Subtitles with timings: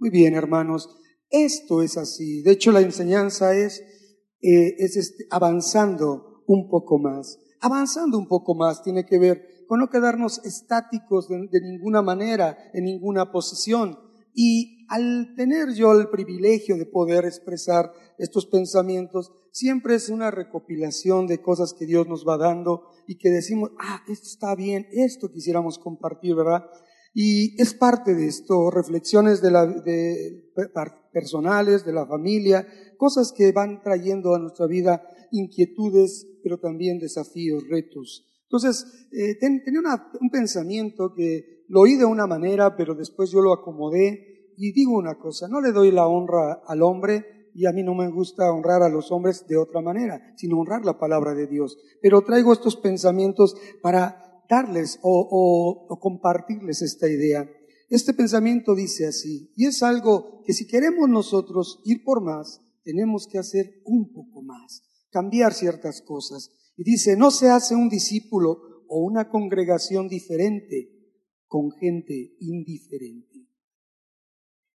[0.00, 0.88] Muy bien, hermanos,
[1.28, 2.40] esto es así.
[2.40, 3.82] De hecho, la enseñanza es,
[4.40, 7.38] eh, es este, avanzando un poco más.
[7.60, 12.56] Avanzando un poco más tiene que ver con no quedarnos estáticos de, de ninguna manera,
[12.72, 13.98] en ninguna posición.
[14.32, 21.26] Y al tener yo el privilegio de poder expresar estos pensamientos, siempre es una recopilación
[21.26, 25.30] de cosas que Dios nos va dando y que decimos, ah, esto está bien, esto
[25.30, 26.64] quisiéramos compartir, ¿verdad?
[27.12, 30.52] Y es parte de esto, reflexiones de la, de,
[31.12, 32.66] personales, de la familia,
[32.96, 35.02] cosas que van trayendo a nuestra vida
[35.32, 38.26] inquietudes, pero también desafíos, retos.
[38.44, 39.80] Entonces, eh, tenía
[40.20, 44.96] un pensamiento que lo oí de una manera, pero después yo lo acomodé y digo
[44.96, 47.24] una cosa, no le doy la honra al hombre
[47.54, 50.84] y a mí no me gusta honrar a los hombres de otra manera, sino honrar
[50.84, 51.78] la palabra de Dios.
[52.02, 57.48] Pero traigo estos pensamientos para darles o, o, compartirles esta idea.
[57.88, 63.28] Este pensamiento dice así, y es algo que si queremos nosotros ir por más, tenemos
[63.28, 66.50] que hacer un poco más, cambiar ciertas cosas.
[66.76, 71.00] Y dice, no se hace un discípulo o una congregación diferente
[71.46, 73.46] con gente indiferente.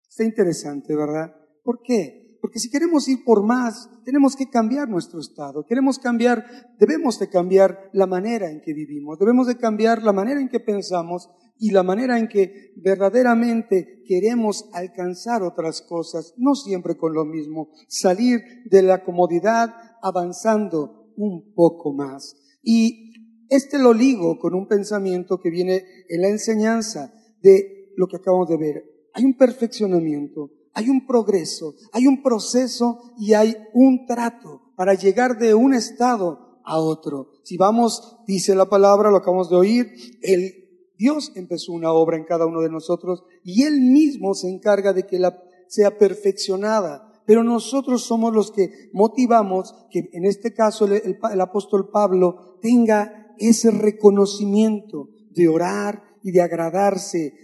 [0.09, 1.35] Está interesante, ¿verdad?
[1.65, 2.23] ¿Por qué?
[2.45, 5.64] Porque si queremos ir por más, tenemos que cambiar nuestro estado.
[5.64, 6.45] Queremos cambiar,
[6.78, 10.61] debemos de cambiar la manera en que vivimos, debemos de cambiar la manera en que
[10.61, 17.25] pensamos y la manera en que verdaderamente queremos alcanzar otras cosas, no siempre con lo
[17.25, 22.36] mismo, salir de la comodidad avanzando un poco más.
[22.62, 28.17] Y este lo ligo con un pensamiento que viene en la enseñanza de lo que
[28.17, 28.84] acabamos de ver.
[29.14, 35.39] Hay un perfeccionamiento, hay un progreso, hay un proceso y hay un trato para llegar
[35.39, 37.30] de un estado a otro.
[37.44, 40.64] Si vamos, dice la palabra, lo acabamos de oír, el
[40.97, 45.06] Dios empezó una obra en cada uno de nosotros y Él mismo se encarga de
[45.06, 47.11] que la sea perfeccionada.
[47.27, 53.34] Pero nosotros somos los que motivamos que en este caso el, el apóstol Pablo tenga
[53.39, 57.34] ese reconocimiento de orar y de agradarse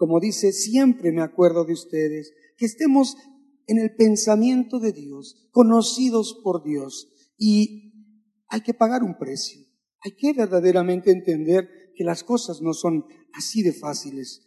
[0.00, 3.18] como dice, siempre me acuerdo de ustedes, que estemos
[3.66, 7.12] en el pensamiento de Dios, conocidos por Dios.
[7.36, 8.14] Y
[8.48, 9.60] hay que pagar un precio.
[10.00, 14.40] Hay que verdaderamente entender que las cosas no son así de fáciles.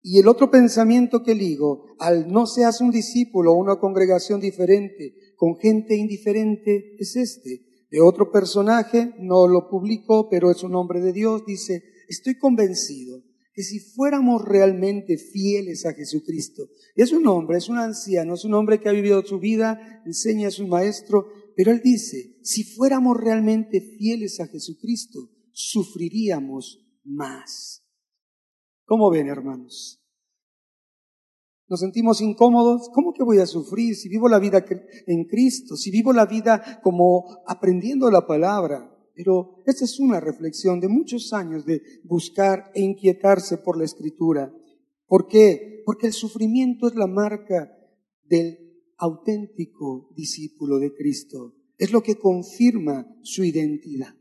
[0.00, 5.16] Y el otro pensamiento que ligo, al no seas un discípulo o una congregación diferente,
[5.34, 7.66] con gente indiferente, es este.
[7.90, 13.24] De otro personaje, no lo publicó, pero es un hombre de Dios, dice, estoy convencido
[13.62, 18.80] si fuéramos realmente fieles a Jesucristo, es un hombre, es un anciano, es un hombre
[18.80, 21.26] que ha vivido su vida, enseña a su maestro,
[21.56, 27.84] pero él dice, si fuéramos realmente fieles a Jesucristo, sufriríamos más.
[28.84, 30.00] ¿Cómo ven, hermanos?
[31.70, 32.90] Nos sentimos incómodos.
[32.92, 34.64] ¿Cómo que voy a sufrir si vivo la vida
[35.06, 35.76] en Cristo?
[35.76, 38.92] Si vivo la vida como aprendiendo la palabra.
[39.22, 44.50] Pero esta es una reflexión de muchos años de buscar e inquietarse por la escritura.
[45.06, 45.82] ¿Por qué?
[45.84, 47.70] Porque el sufrimiento es la marca
[48.24, 48.56] del
[48.96, 51.54] auténtico discípulo de Cristo.
[51.76, 54.14] Es lo que confirma su identidad.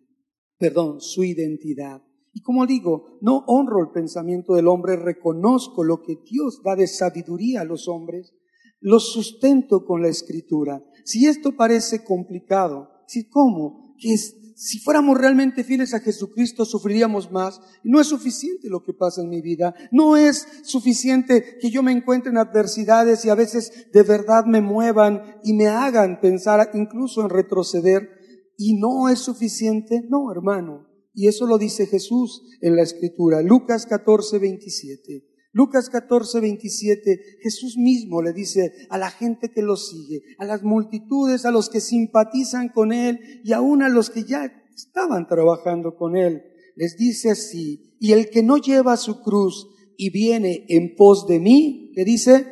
[0.58, 2.04] Perdón, su identidad.
[2.34, 6.88] Y como digo, no honro el pensamiento del hombre, reconozco lo que Dios da de
[6.88, 8.34] sabiduría a los hombres,
[8.82, 10.84] lo sustento con la escritura.
[11.06, 17.32] Si esto parece complicado, si cómo, que es si fuéramos realmente fieles a Jesucristo, sufriríamos
[17.32, 17.62] más.
[17.82, 19.74] No es suficiente lo que pasa en mi vida.
[19.90, 24.60] No es suficiente que yo me encuentre en adversidades y a veces de verdad me
[24.60, 28.10] muevan y me hagan pensar incluso en retroceder.
[28.58, 30.02] Y no es suficiente.
[30.10, 30.90] No, hermano.
[31.14, 33.42] Y eso lo dice Jesús en la Escritura.
[33.42, 35.29] Lucas 14, 27.
[35.60, 40.64] Lucas 14, 27, Jesús mismo le dice a la gente que lo sigue, a las
[40.64, 45.98] multitudes, a los que simpatizan con Él y aún a los que ya estaban trabajando
[45.98, 46.44] con Él,
[46.78, 49.68] les dice así, y el que no lleva su cruz
[49.98, 52.48] y viene en pos de mí, le dice,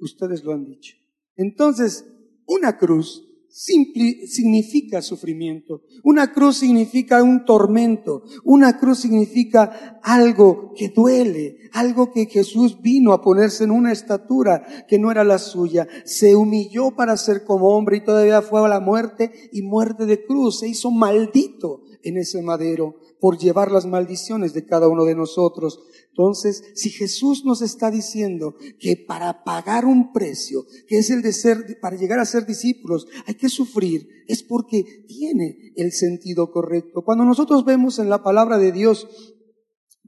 [0.00, 0.96] ustedes lo han dicho.
[1.36, 2.04] Entonces,
[2.44, 5.82] una cruz significa sufrimiento.
[6.02, 8.24] Una cruz significa un tormento.
[8.44, 14.86] Una cruz significa algo que duele, algo que Jesús vino a ponerse en una estatura
[14.88, 15.86] que no era la suya.
[16.04, 20.24] Se humilló para ser como hombre y todavía fue a la muerte y muerte de
[20.24, 20.60] cruz.
[20.60, 25.78] Se hizo maldito en ese madero por llevar las maldiciones de cada uno de nosotros.
[26.08, 31.32] Entonces, si Jesús nos está diciendo que para pagar un precio, que es el de
[31.32, 37.04] ser, para llegar a ser discípulos, hay que sufrir, es porque tiene el sentido correcto.
[37.04, 39.06] Cuando nosotros vemos en la palabra de Dios,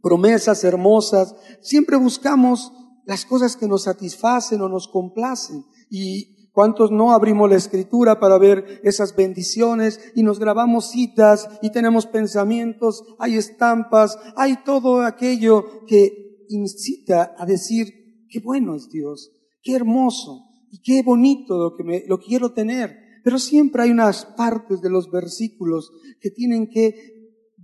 [0.02, 2.72] promesas hermosas, siempre buscamos
[3.06, 5.64] las cosas que nos satisfacen o nos complacen.
[5.88, 11.72] Y cuántos no abrimos la escritura para ver esas bendiciones y nos grabamos citas y
[11.72, 19.32] tenemos pensamientos, hay estampas, hay todo aquello que incita a decir, qué bueno es Dios,
[19.62, 22.98] qué hermoso y qué bonito lo que me, lo quiero tener.
[23.24, 25.90] Pero siempre hay unas partes de los versículos
[26.20, 26.94] que tienen que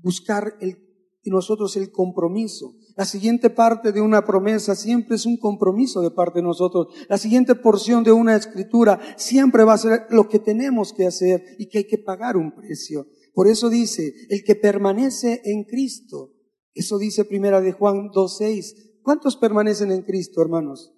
[0.03, 0.79] buscar el,
[1.25, 2.75] nosotros el compromiso.
[3.01, 6.89] La siguiente parte de una promesa siempre es un compromiso de parte de nosotros.
[7.09, 11.43] La siguiente porción de una escritura siempre va a ser lo que tenemos que hacer
[11.59, 13.07] y que hay que pagar un precio.
[13.33, 16.35] Por eso dice, el que permanece en Cristo.
[16.75, 19.01] Eso dice primera de Juan 2.6.
[19.01, 20.93] ¿Cuántos permanecen en Cristo, hermanos?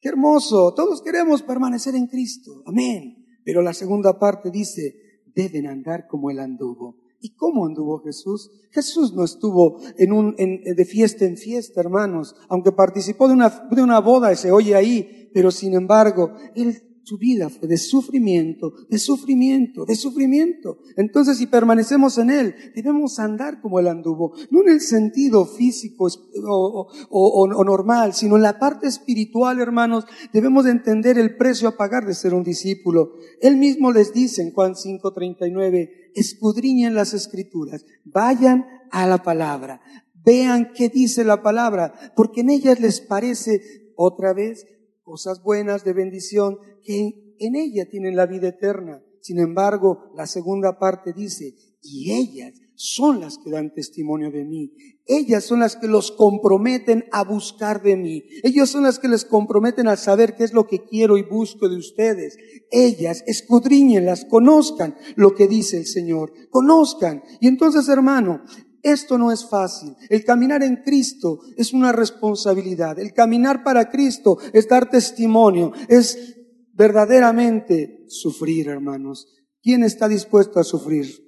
[0.00, 0.72] Qué hermoso.
[0.72, 2.62] Todos queremos permanecer en Cristo.
[2.64, 3.22] Amén.
[3.44, 4.94] Pero la segunda parte dice,
[5.34, 7.03] deben andar como Él anduvo.
[7.24, 8.50] ¿Y cómo anduvo Jesús?
[8.70, 13.82] Jesús no estuvo en un, de fiesta en fiesta, hermanos, aunque participó de una, de
[13.82, 18.98] una boda, se oye ahí, pero sin embargo, Él su vida fue de sufrimiento, de
[18.98, 20.78] sufrimiento, de sufrimiento.
[20.96, 26.08] Entonces, si permanecemos en Él, debemos andar como Él anduvo, no en el sentido físico
[26.46, 30.06] o, o, normal, sino en la parte espiritual, hermanos.
[30.32, 33.12] Debemos de entender el precio a pagar de ser un discípulo.
[33.40, 39.80] Él mismo les dice en Juan 5:39, escudriñen las escrituras, vayan a la palabra,
[40.24, 43.60] vean qué dice la palabra, porque en ellas les parece
[43.96, 44.66] otra vez
[45.02, 49.02] cosas buenas de bendición que en ella tienen la vida eterna.
[49.20, 54.72] Sin embargo, la segunda parte dice, y ellas son las que dan testimonio de mí.
[55.06, 58.24] Ellas son las que los comprometen a buscar de mí.
[58.42, 61.68] Ellas son las que les comprometen a saber qué es lo que quiero y busco
[61.68, 62.36] de ustedes.
[62.70, 66.32] Ellas escudriñenlas, conozcan lo que dice el Señor.
[66.50, 67.22] Conozcan.
[67.40, 68.42] Y entonces, hermano,
[68.82, 69.94] esto no es fácil.
[70.10, 72.98] El caminar en Cristo es una responsabilidad.
[72.98, 76.36] El caminar para Cristo es dar testimonio, es
[76.74, 79.26] verdaderamente sufrir, hermanos.
[79.62, 81.23] ¿Quién está dispuesto a sufrir?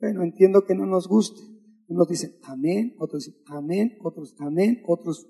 [0.00, 1.40] Bueno, entiendo que no nos guste.
[1.88, 5.28] Unos dicen amén, otros dicen amén, otros amén, otros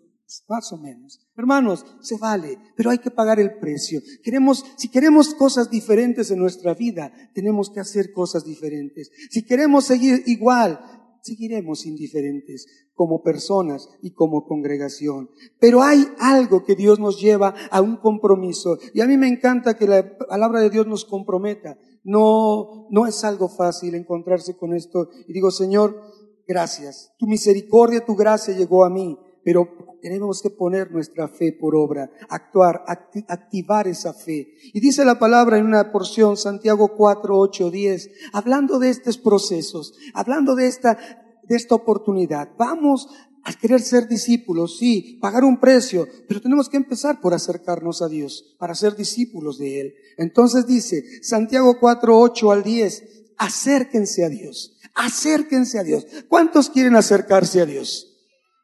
[0.48, 1.20] más o menos.
[1.36, 4.00] Hermanos, se vale, pero hay que pagar el precio.
[4.22, 9.10] Queremos, si queremos cosas diferentes en nuestra vida, tenemos que hacer cosas diferentes.
[9.30, 10.80] Si queremos seguir igual,
[11.22, 15.28] seguiremos indiferentes como personas y como congregación.
[15.60, 18.78] Pero hay algo que Dios nos lleva a un compromiso.
[18.94, 21.78] Y a mí me encanta que la palabra de Dios nos comprometa.
[22.06, 25.10] No, no es algo fácil encontrarse con esto.
[25.28, 26.00] Y digo, Señor,
[26.46, 27.12] gracias.
[27.18, 29.68] Tu misericordia, tu gracia llegó a mí pero
[30.02, 32.82] tenemos que poner nuestra fe por obra, actuar,
[33.28, 34.54] activar esa fe.
[34.74, 39.94] Y dice la palabra en una porción, Santiago 4, 8, 10, hablando de estos procesos,
[40.14, 40.98] hablando de esta,
[41.44, 42.48] de esta oportunidad.
[42.58, 43.08] Vamos
[43.46, 48.08] a querer ser discípulos, sí, pagar un precio, pero tenemos que empezar por acercarnos a
[48.08, 49.94] Dios, para ser discípulos de Él.
[50.18, 53.04] Entonces dice, Santiago 4, 8 al 10,
[53.38, 56.08] acérquense a Dios, acérquense a Dios.
[56.28, 58.16] ¿Cuántos quieren acercarse a Dios?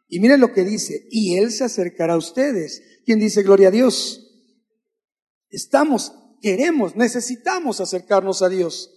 [0.09, 2.83] Y miren lo que dice, y Él se acercará a ustedes.
[3.07, 4.33] ¿Quién dice gloria a Dios?
[5.49, 8.91] Estamos, queremos, necesitamos acercarnos a Dios,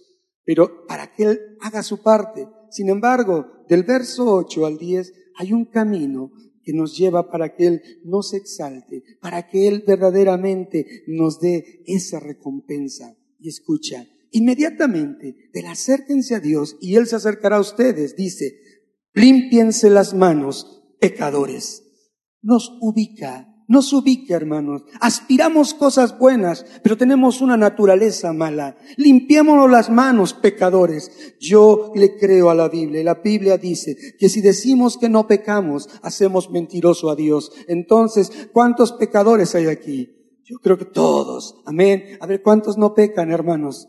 [0.44, 2.48] pero para que Él haga su parte.
[2.72, 7.66] Sin embargo, del verso 8 al 10 hay un camino que nos lleva para que
[7.66, 13.16] Él no se exalte, para que Él verdaderamente nos dé esa recompensa.
[13.38, 18.58] Y escucha, inmediatamente del acérquense a Dios y Él se acercará a ustedes, dice,
[19.14, 21.84] límpiense las manos pecadores.
[22.42, 24.82] Nos ubica, nos ubica, hermanos.
[25.00, 28.76] Aspiramos cosas buenas, pero tenemos una naturaleza mala.
[28.96, 31.36] Limpiémonos las manos, pecadores.
[31.40, 33.02] Yo le creo a la Biblia.
[33.02, 37.52] La Biblia dice que si decimos que no pecamos, hacemos mentiroso a Dios.
[37.66, 40.12] Entonces, ¿cuántos pecadores hay aquí?
[40.44, 41.56] Yo creo que todos.
[41.66, 42.18] Amén.
[42.20, 43.88] A ver, ¿cuántos no pecan, hermanos?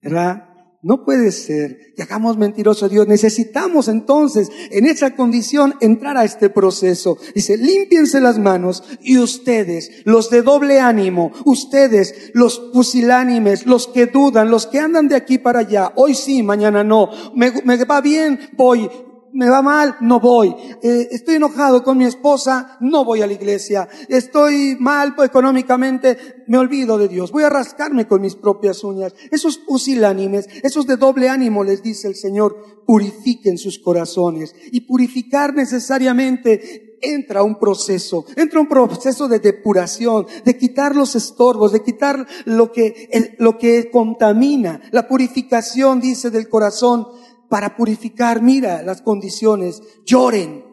[0.00, 0.51] ¿Verdad?
[0.84, 3.06] No puede ser que hagamos mentiroso a Dios.
[3.06, 7.18] Necesitamos entonces, en esa condición, entrar a este proceso.
[7.36, 14.06] Dice, límpiense las manos y ustedes, los de doble ánimo, ustedes, los pusilánimes, los que
[14.06, 18.00] dudan, los que andan de aquí para allá, hoy sí, mañana no, me, me va
[18.00, 18.90] bien, voy,
[19.32, 20.54] me va mal, no voy.
[20.82, 23.88] Eh, estoy enojado con mi esposa, no voy a la iglesia.
[24.08, 27.32] Estoy mal económicamente, me olvido de Dios.
[27.32, 29.14] Voy a rascarme con mis propias uñas.
[29.30, 34.54] Esos pusilánimes, esos de doble ánimo, les dice el Señor, purifiquen sus corazones.
[34.70, 41.72] Y purificar necesariamente entra un proceso, entra un proceso de depuración, de quitar los estorbos,
[41.72, 44.80] de quitar lo que, lo que contamina.
[44.92, 47.08] La purificación, dice, del corazón
[47.52, 50.64] para purificar, mira las condiciones, lloren,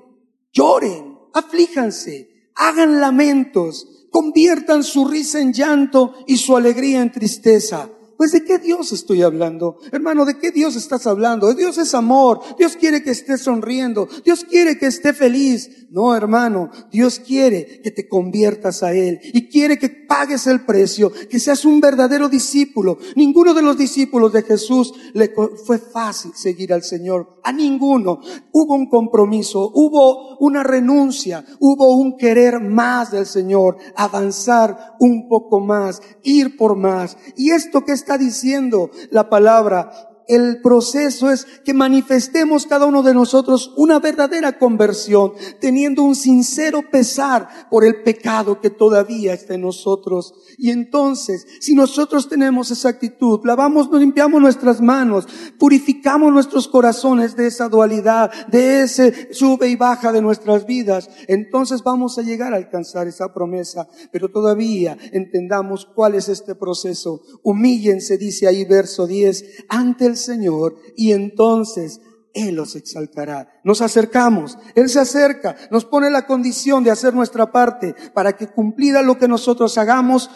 [0.53, 7.89] lloren, aflíjanse, hagan lamentos, conviertan su risa en llanto y su alegría en tristeza.
[8.19, 9.77] Pues de qué Dios estoy hablando?
[9.93, 11.53] Hermano, ¿de qué Dios estás hablando?
[11.53, 12.41] Dios es amor.
[12.57, 14.09] Dios quiere que estés sonriendo.
[14.25, 15.87] Dios quiere que esté feliz.
[15.89, 21.11] No, hermano, Dios quiere que te conviertas a Él y quiere que pagues el precio,
[21.29, 22.97] que seas un verdadero discípulo.
[23.15, 25.33] Ninguno de los discípulos de Jesús le
[25.65, 27.39] fue fácil seguir al Señor.
[27.43, 28.19] A ninguno.
[28.51, 35.61] Hubo un compromiso, hubo una renuncia, hubo un querer más del Señor, avanzar un poco
[35.61, 37.17] más, ir por más.
[37.37, 43.15] Y esto que está diciendo la palabra el proceso es que manifestemos cada uno de
[43.15, 49.61] nosotros una verdadera conversión, teniendo un sincero pesar por el pecado que todavía está en
[49.61, 50.35] nosotros.
[50.59, 57.47] Y entonces, si nosotros tenemos esa actitud, lavamos, limpiamos nuestras manos, purificamos nuestros corazones de
[57.47, 62.57] esa dualidad, de ese sube y baja de nuestras vidas, entonces vamos a llegar a
[62.57, 63.87] alcanzar esa promesa.
[64.11, 67.21] Pero todavía entendamos cuál es este proceso.
[67.41, 72.01] Humíllense, dice ahí verso 10, ante el Señor y entonces
[72.33, 73.49] Él los exaltará.
[73.63, 78.47] Nos acercamos, Él se acerca, nos pone la condición de hacer nuestra parte para que
[78.47, 80.29] cumplida lo que nosotros hagamos,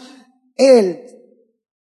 [0.55, 1.05] Él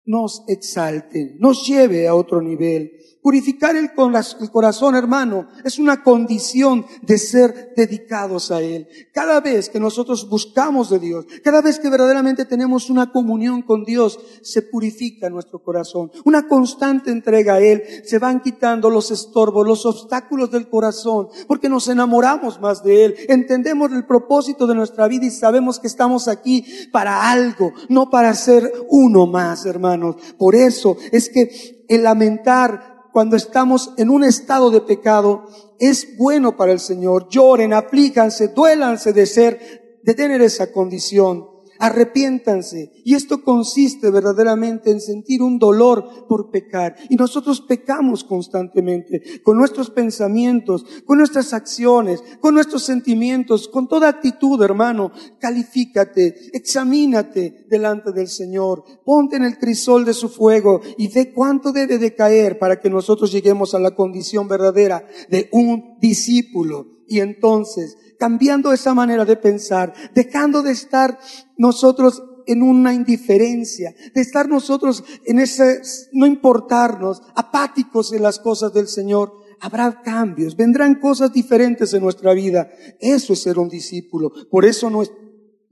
[0.04, 2.90] nos exalte, nos lleve a otro nivel.
[3.22, 8.88] Purificar el, corazón, hermano, es una condición de ser dedicados a Él.
[9.12, 13.84] Cada vez que nosotros buscamos de Dios, cada vez que verdaderamente tenemos una comunión con
[13.84, 16.10] Dios, se purifica nuestro corazón.
[16.24, 21.68] Una constante entrega a Él, se van quitando los estorbos, los obstáculos del corazón, porque
[21.68, 26.26] nos enamoramos más de Él, entendemos el propósito de nuestra vida y sabemos que estamos
[26.26, 30.16] aquí para algo, no para ser uno más, hermanos.
[30.38, 35.46] Por eso es que el lamentar cuando estamos en un estado de pecado
[35.78, 37.28] es bueno para el Señor.
[37.28, 42.92] Lloren, aplícanse, duélanse de ser, de tener esa condición arrepiéntanse.
[43.04, 46.94] Y esto consiste verdaderamente en sentir un dolor por pecar.
[47.08, 54.08] Y nosotros pecamos constantemente con nuestros pensamientos, con nuestras acciones, con nuestros sentimientos, con toda
[54.08, 55.10] actitud, hermano.
[55.40, 61.72] Califícate, examínate delante del Señor, ponte en el crisol de su fuego y ve cuánto
[61.72, 67.00] debe de caer para que nosotros lleguemos a la condición verdadera de un discípulo.
[67.08, 71.18] Y entonces cambiando esa manera de pensar, dejando de estar
[71.56, 75.80] nosotros en una indiferencia, de estar nosotros en ese,
[76.12, 79.32] no importarnos, apáticos en las cosas del Señor.
[79.58, 82.68] Habrá cambios, vendrán cosas diferentes en nuestra vida.
[82.98, 84.32] Eso es ser un discípulo.
[84.50, 85.10] Por eso no es,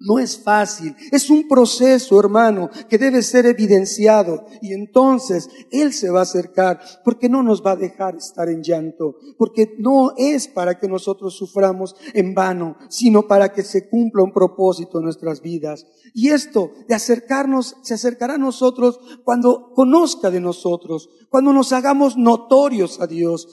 [0.00, 4.46] no es fácil, es un proceso, hermano, que debe ser evidenciado.
[4.62, 8.62] Y entonces Él se va a acercar porque no nos va a dejar estar en
[8.62, 14.22] llanto, porque no es para que nosotros suframos en vano, sino para que se cumpla
[14.22, 15.86] un propósito en nuestras vidas.
[16.14, 22.16] Y esto de acercarnos, se acercará a nosotros cuando conozca de nosotros, cuando nos hagamos
[22.16, 23.48] notorios a Dios,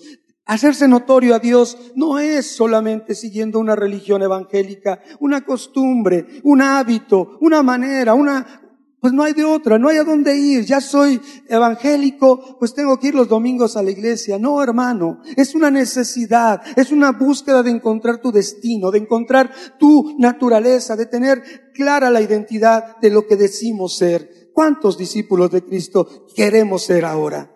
[0.47, 7.39] Hacerse notorio a Dios no es solamente siguiendo una religión evangélica, una costumbre, un hábito,
[7.41, 8.61] una manera, una,
[8.99, 10.63] pues no hay de otra, no hay a dónde ir.
[10.63, 14.37] Ya soy evangélico, pues tengo que ir los domingos a la iglesia.
[14.37, 20.15] No, hermano, es una necesidad, es una búsqueda de encontrar tu destino, de encontrar tu
[20.19, 24.51] naturaleza, de tener clara la identidad de lo que decimos ser.
[24.53, 27.54] ¿Cuántos discípulos de Cristo queremos ser ahora?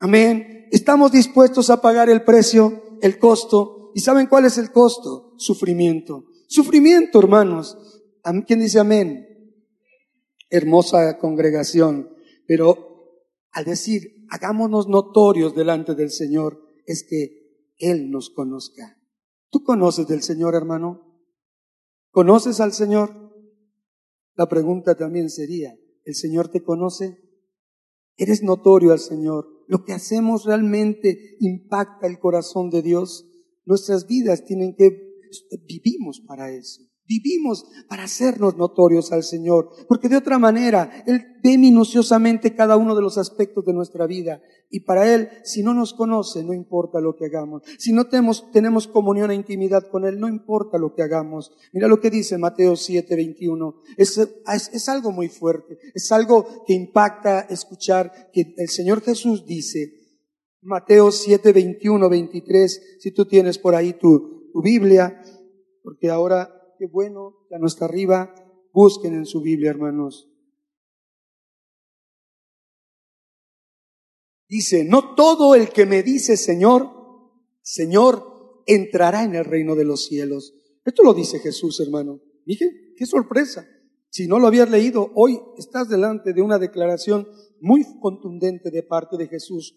[0.00, 3.90] Amén estamos dispuestos a pagar el precio, el costo.
[3.94, 5.34] ¿Y saben cuál es el costo?
[5.36, 6.24] Sufrimiento.
[6.48, 7.76] Sufrimiento, hermanos.
[8.46, 9.26] ¿Quién dice amén?
[10.48, 12.10] Hermosa congregación.
[12.46, 18.96] Pero al decir, hagámonos notorios delante del Señor, es que Él nos conozca.
[19.50, 21.24] ¿Tú conoces del Señor, hermano?
[22.10, 23.34] ¿Conoces al Señor?
[24.34, 27.18] La pregunta también sería, ¿el Señor te conoce?
[28.16, 29.59] ¿Eres notorio al Señor?
[29.70, 33.24] Lo que hacemos realmente impacta el corazón de Dios.
[33.64, 34.90] Nuestras vidas tienen que,
[35.64, 36.89] vivimos para eso.
[37.10, 42.94] Vivimos para hacernos notorios al Señor, porque de otra manera Él ve minuciosamente cada uno
[42.94, 44.40] de los aspectos de nuestra vida
[44.70, 47.62] y para Él, si no nos conoce, no importa lo que hagamos.
[47.78, 51.50] Si no tenemos, tenemos comunión e intimidad con Él, no importa lo que hagamos.
[51.72, 53.74] Mira lo que dice Mateo 7, 21.
[53.96, 54.16] Es,
[54.72, 59.94] es, algo muy fuerte, es algo que impacta escuchar que el Señor Jesús dice,
[60.62, 65.20] Mateo 7, 21, 23, si tú tienes por ahí tu, tu Biblia,
[65.82, 68.34] porque ahora qué bueno, ya no está arriba.
[68.72, 70.30] Busquen en su Biblia, hermanos.
[74.48, 76.90] Dice, no todo el que me dice Señor,
[77.60, 82.20] Señor, entrará en el reino de los cielos, Esto lo dice Jesús, hermano.
[82.46, 83.68] Dije, qué sorpresa.
[84.08, 87.28] Si no lo habías leído, hoy estás delante de una declaración
[87.60, 89.76] muy contundente de parte de Jesús.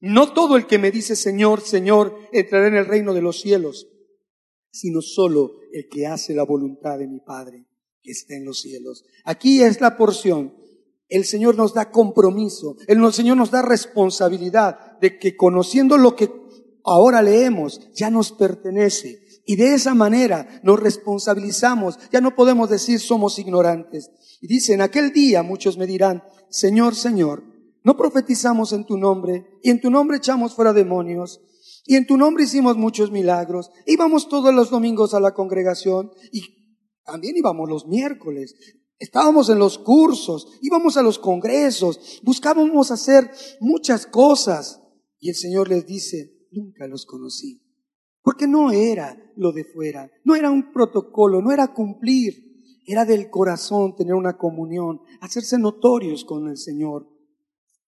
[0.00, 3.88] No todo el que me dice Señor, Señor, entrará en el reino de los cielos,
[4.74, 7.64] sino solo el que hace la voluntad de mi Padre
[8.02, 9.04] que está en los cielos.
[9.24, 10.52] Aquí es la porción.
[11.08, 16.28] El Señor nos da compromiso, el Señor nos da responsabilidad de que conociendo lo que
[16.82, 19.22] ahora leemos ya nos pertenece.
[19.46, 21.96] Y de esa manera nos responsabilizamos.
[22.10, 24.10] Ya no podemos decir somos ignorantes.
[24.40, 27.44] Y dice, en aquel día muchos me dirán, Señor, Señor,
[27.84, 31.42] no profetizamos en tu nombre y en tu nombre echamos fuera demonios
[31.84, 33.70] y en tu nombre hicimos muchos milagros.
[33.86, 36.42] Íbamos todos los domingos a la congregación y
[37.04, 38.54] también íbamos los miércoles.
[38.98, 44.80] Estábamos en los cursos, íbamos a los congresos, buscábamos hacer muchas cosas.
[45.18, 47.60] Y el Señor les dice, nunca los conocí.
[48.22, 53.28] Porque no era lo de fuera, no era un protocolo, no era cumplir, era del
[53.28, 57.06] corazón tener una comunión, hacerse notorios con el Señor.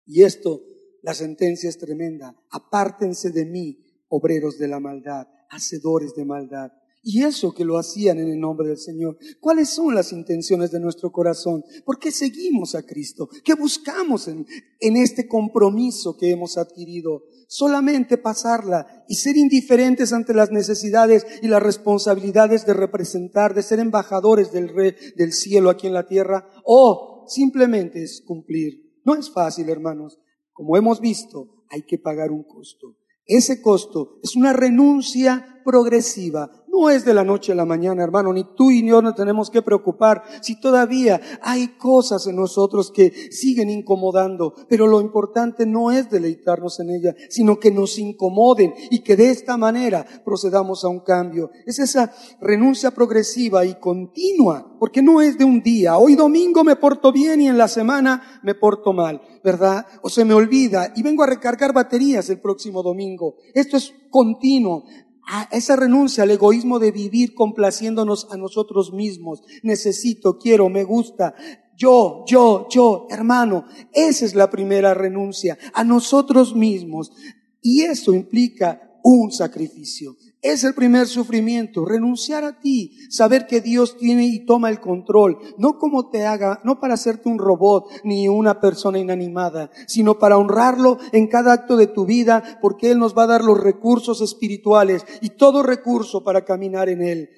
[0.05, 0.61] Y esto,
[1.03, 2.37] la sentencia es tremenda.
[2.51, 6.71] Apártense de mí, obreros de la maldad, hacedores de maldad.
[7.09, 9.17] Y eso que lo hacían en el nombre del Señor.
[9.39, 11.63] ¿Cuáles son las intenciones de nuestro corazón?
[11.85, 13.29] ¿Por qué seguimos a Cristo?
[13.45, 14.45] ¿Qué buscamos en,
[14.81, 17.23] en este compromiso que hemos adquirido?
[17.47, 23.79] Solamente pasarla y ser indiferentes ante las necesidades y las responsabilidades de representar, de ser
[23.79, 29.01] embajadores del Rey del cielo aquí en la tierra, o simplemente es cumplir.
[29.05, 30.19] No es fácil, hermanos.
[30.53, 32.97] Como hemos visto, hay que pagar un costo.
[33.27, 38.33] Ese costo es una renuncia progresiva, no es de la noche a la mañana, hermano,
[38.33, 43.11] ni tú y yo nos tenemos que preocupar si todavía hay cosas en nosotros que
[43.31, 49.01] siguen incomodando, pero lo importante no es deleitarnos en ella, sino que nos incomoden y
[49.01, 51.51] que de esta manera procedamos a un cambio.
[51.65, 56.77] Es esa renuncia progresiva y continua, porque no es de un día, hoy domingo me
[56.77, 59.87] porto bien y en la semana me porto mal, ¿verdad?
[60.03, 63.37] O se me olvida y vengo a recargar baterías el próximo domingo.
[63.55, 64.85] Esto es continuo
[65.27, 69.43] a esa renuncia al egoísmo de vivir complaciéndonos a nosotros mismos.
[69.63, 71.35] Necesito, quiero, me gusta.
[71.77, 77.13] Yo, yo, yo, hermano, esa es la primera renuncia a nosotros mismos.
[77.61, 80.17] Y eso implica un sacrificio.
[80.43, 85.39] Es el primer sufrimiento, renunciar a ti, saber que Dios tiene y toma el control,
[85.59, 90.39] no como te haga, no para hacerte un robot ni una persona inanimada, sino para
[90.39, 94.21] honrarlo en cada acto de tu vida, porque Él nos va a dar los recursos
[94.21, 97.31] espirituales y todo recurso para caminar en Él.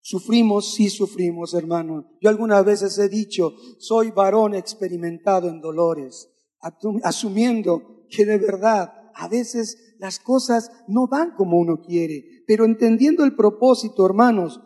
[0.00, 2.06] Sufrimos, sí sufrimos, hermano.
[2.20, 6.30] Yo algunas veces he dicho, soy varón experimentado en dolores,
[7.02, 13.24] asumiendo que de verdad a veces las cosas no van como uno quiere, pero entendiendo
[13.24, 14.60] el propósito, hermanos,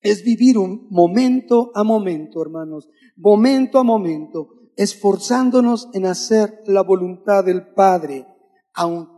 [0.00, 7.44] es vivir un momento a momento, hermanos, momento a momento, esforzándonos en hacer la voluntad
[7.44, 8.24] del Padre,
[8.72, 9.08] aun,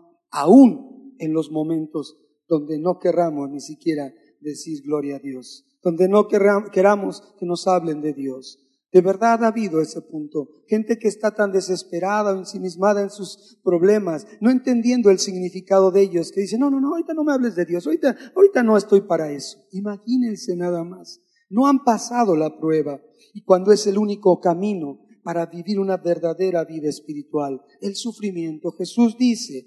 [1.19, 2.17] en los momentos
[2.49, 8.01] donde no querramos ni siquiera decir gloria a Dios, donde no queramos que nos hablen
[8.01, 8.64] de Dios.
[8.95, 10.51] De verdad ha habido ese punto.
[10.69, 16.03] Gente que está tan desesperada o ensimismada en sus problemas, no entendiendo el significado de
[16.03, 18.77] ellos, que dice, no, no, no, ahorita no me hables de Dios, ahorita, ahorita no
[18.77, 19.59] estoy para eso.
[19.73, 21.21] Imagínense nada más.
[21.51, 23.03] No han pasado la prueba.
[23.33, 29.17] Y cuando es el único camino para vivir una verdadera vida espiritual, el sufrimiento, Jesús
[29.19, 29.67] dice,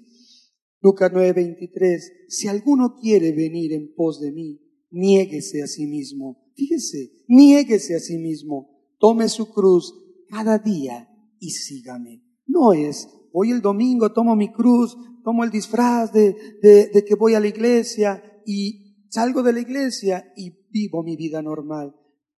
[0.80, 4.58] Lucas 9:23, si alguno quiere venir en pos de mí,
[4.90, 6.50] niéguese a sí mismo.
[6.56, 9.94] Fíjese, niéguese a sí mismo tome su cruz
[10.28, 11.08] cada día
[11.38, 12.22] y sígame.
[12.46, 17.34] No es, hoy el domingo tomo mi cruz, tomo el disfraz de, de, que voy
[17.34, 21.94] a la iglesia y salgo de la iglesia y vivo mi vida normal.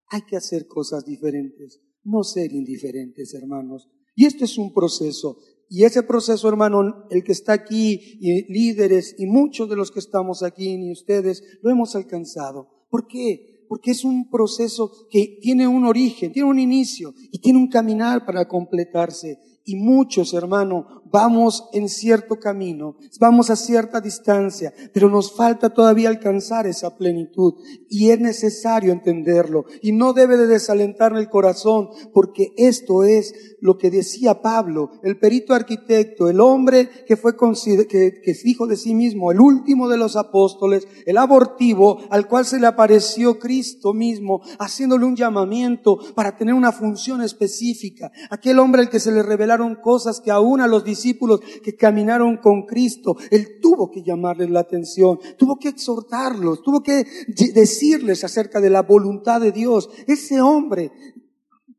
[0.09, 3.89] Hay que hacer cosas diferentes, no ser indiferentes, hermanos.
[4.17, 5.39] Y esto es un proceso.
[5.69, 10.01] Y ese proceso, hermano, el que está aquí, y líderes, y muchos de los que
[10.01, 12.69] estamos aquí, y ustedes, lo hemos alcanzado.
[12.91, 13.50] ¿Por qué?
[13.71, 18.27] Porque es un proceso que tiene un origen, tiene un inicio y tiene un caminar
[18.27, 19.39] para completarse.
[19.65, 26.09] Y muchos, hermano, vamos en cierto camino, vamos a cierta distancia, pero nos falta todavía
[26.09, 27.55] alcanzar esa plenitud
[27.89, 29.65] y es necesario entenderlo.
[29.83, 35.19] Y no debe de desalentar el corazón porque esto es lo que decía Pablo, el
[35.19, 39.97] perito arquitecto, el hombre que fue que, que dijo de sí mismo, el último de
[39.97, 46.37] los apóstoles, el abortivo al cual se le apareció Cristo mismo, haciéndole un llamamiento para
[46.37, 50.67] tener una función específica, aquel hombre al que se le revelaron cosas que aún a
[50.67, 55.69] los discípulos discípulos que caminaron con Cristo, Él tuvo que llamarles la atención, tuvo que
[55.69, 57.05] exhortarlos, tuvo que
[57.55, 59.89] decirles acerca de la voluntad de Dios.
[60.07, 60.93] Ese hombre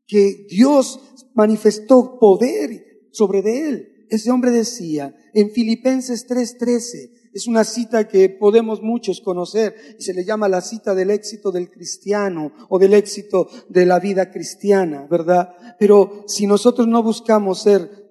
[0.06, 1.00] que Dios
[1.34, 4.06] manifestó poder sobre de él.
[4.10, 10.12] Ese hombre decía en Filipenses 3:13, es una cita que podemos muchos conocer y se
[10.12, 15.06] le llama la cita del éxito del cristiano o del éxito de la vida cristiana,
[15.10, 15.54] ¿verdad?
[15.78, 18.01] Pero si nosotros no buscamos ser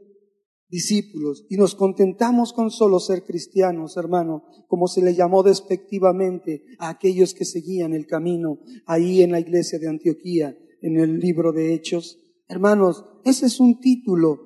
[0.71, 6.89] discípulos y nos contentamos con solo ser cristianos, hermano, como se le llamó despectivamente a
[6.89, 11.73] aquellos que seguían el camino ahí en la iglesia de Antioquía, en el libro de
[11.73, 14.39] Hechos, hermanos, ese es un título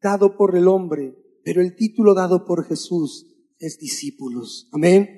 [0.00, 3.26] dado por el hombre, pero el título dado por Jesús
[3.58, 4.68] es discípulos.
[4.72, 5.08] Amén.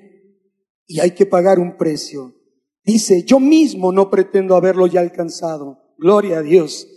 [0.87, 2.35] Y hay que pagar un precio.
[2.83, 5.79] Dice, yo mismo no pretendo haberlo ya alcanzado.
[5.97, 6.87] Gloria a Dios.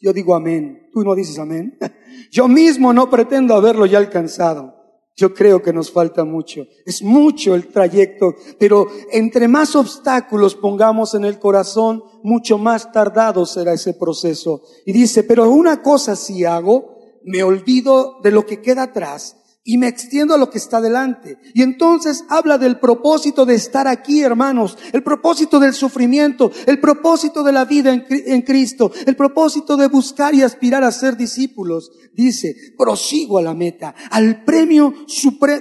[0.00, 0.77] Yo digo amén.
[0.98, 1.78] Tú no dices amén.
[2.32, 4.74] Yo mismo no pretendo haberlo ya alcanzado.
[5.14, 6.66] Yo creo que nos falta mucho.
[6.84, 13.46] Es mucho el trayecto, pero entre más obstáculos pongamos en el corazón, mucho más tardado
[13.46, 14.62] será ese proceso.
[14.86, 19.37] Y dice, pero una cosa sí hago, me olvido de lo que queda atrás
[19.68, 21.36] y me extiendo a lo que está delante.
[21.52, 27.42] Y entonces habla del propósito de estar aquí, hermanos, el propósito del sufrimiento, el propósito
[27.42, 31.90] de la vida en, Cristo, el propósito de buscar y aspirar a ser discípulos.
[32.14, 34.94] Dice, prosigo a la meta, al premio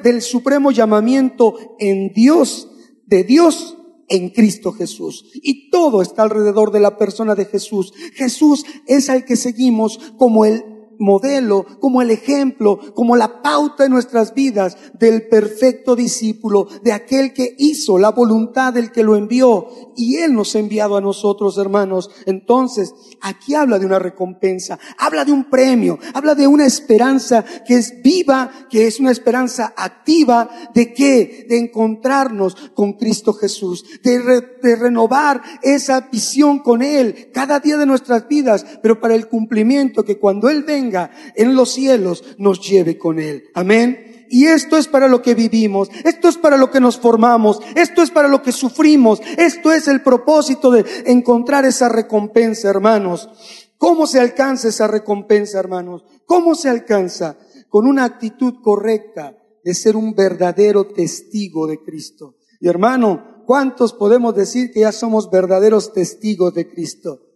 [0.02, 2.70] del supremo llamamiento en Dios,
[3.06, 5.26] de Dios en Cristo Jesús.
[5.34, 7.92] Y todo está alrededor de la persona de Jesús.
[8.14, 13.92] Jesús es al que seguimos como el modelo, como el ejemplo, como la pauta en
[13.92, 19.68] nuestras vidas del perfecto discípulo, de aquel que hizo la voluntad del que lo envió
[19.96, 22.10] y Él nos ha enviado a nosotros, hermanos.
[22.26, 27.76] Entonces, aquí habla de una recompensa, habla de un premio, habla de una esperanza que
[27.76, 31.46] es viva, que es una esperanza activa de qué?
[31.50, 34.20] De encontrarnos con Cristo Jesús, de,
[34.62, 40.04] de renovar esa visión con Él cada día de nuestras vidas, pero para el cumplimiento
[40.04, 40.87] que cuando Él venga,
[41.36, 43.46] en los cielos nos lleve con Él.
[43.54, 44.26] Amén.
[44.30, 48.02] Y esto es para lo que vivimos, esto es para lo que nos formamos, esto
[48.02, 53.30] es para lo que sufrimos, esto es el propósito de encontrar esa recompensa, hermanos.
[53.78, 56.04] ¿Cómo se alcanza esa recompensa, hermanos?
[56.26, 57.38] ¿Cómo se alcanza?
[57.70, 62.36] Con una actitud correcta de ser un verdadero testigo de Cristo.
[62.60, 67.27] Y hermano, ¿cuántos podemos decir que ya somos verdaderos testigos de Cristo?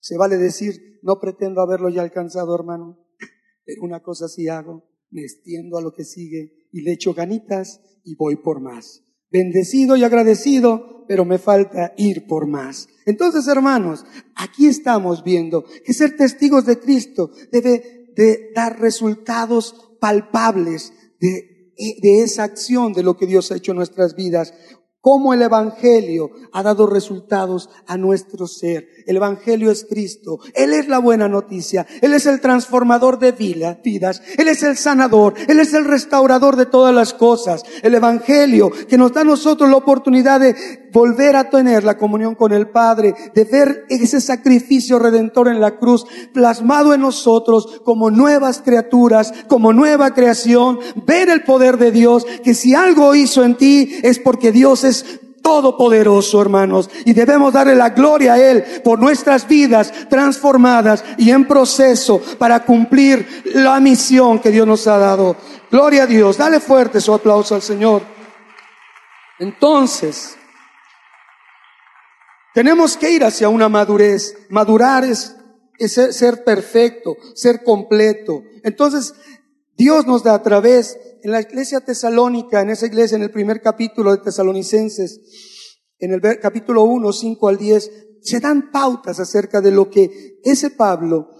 [0.00, 2.98] Se vale decir, no pretendo haberlo ya alcanzado, hermano,
[3.64, 7.80] pero una cosa sí hago, me extiendo a lo que sigue y le echo ganitas
[8.04, 9.04] y voy por más.
[9.30, 12.88] Bendecido y agradecido, pero me falta ir por más.
[13.06, 20.92] Entonces, hermanos, aquí estamos viendo que ser testigos de Cristo debe de dar resultados palpables
[21.20, 24.52] de, de esa acción de lo que Dios ha hecho en nuestras vidas
[25.00, 28.88] cómo el Evangelio ha dado resultados a nuestro ser.
[29.06, 30.40] El Evangelio es Cristo.
[30.54, 31.86] Él es la buena noticia.
[32.02, 34.22] Él es el transformador de vidas.
[34.36, 35.34] Él es el sanador.
[35.48, 37.62] Él es el restaurador de todas las cosas.
[37.82, 40.54] El Evangelio que nos da a nosotros la oportunidad de
[40.92, 45.78] volver a tener la comunión con el Padre, de ver ese sacrificio redentor en la
[45.78, 52.26] cruz plasmado en nosotros como nuevas criaturas, como nueva creación, ver el poder de Dios,
[52.42, 54.89] que si algo hizo en ti es porque Dios es
[55.42, 61.46] todopoderoso, hermanos, y debemos darle la gloria a Él por nuestras vidas transformadas y en
[61.46, 65.36] proceso para cumplir la misión que Dios nos ha dado.
[65.70, 68.02] Gloria a Dios, dale fuerte su aplauso al Señor.
[69.38, 70.36] Entonces,
[72.52, 74.36] tenemos que ir hacia una madurez.
[74.50, 75.36] Madurar es,
[75.78, 78.42] ser, perfecto, ser completo.
[78.62, 79.14] Entonces,
[79.80, 83.62] Dios nos da a través, en la iglesia tesalónica, en esa iglesia, en el primer
[83.62, 85.22] capítulo de Tesalonicenses,
[85.98, 87.90] en el capítulo 1, 5 al 10,
[88.20, 91.30] se dan pautas acerca de lo que ese Pablo,